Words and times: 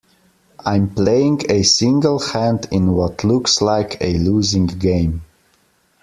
I'm 0.65 0.89
playing 0.89 1.41
a 1.51 1.61
single 1.61 2.17
hand 2.17 2.67
in 2.71 2.93
what 2.93 3.23
looks 3.23 3.61
like 3.61 4.01
a 4.01 4.17
losing 4.17 4.65
game. 4.65 5.21